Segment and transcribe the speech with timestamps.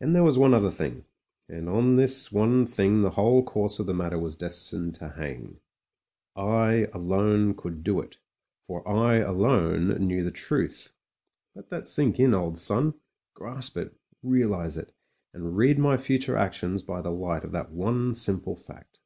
[0.00, 1.04] And there was one other thing—
[1.48, 5.60] ^and on this one thing the whole course of the matter was destined to hang:
[6.34, 6.34] /
[6.92, 8.18] alone could do it,
[8.66, 10.96] for I alone knhv the truth.
[11.54, 12.94] Let that sink in, old son;
[13.34, 13.94] grasp it,
[14.24, 14.92] realise it,
[15.32, 18.98] and read my future actions by the light of that one simple fact.